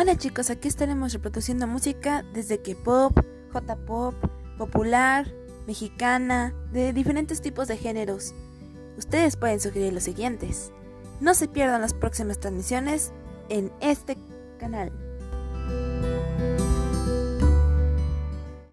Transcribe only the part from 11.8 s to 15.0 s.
las próximas transmisiones en este canal.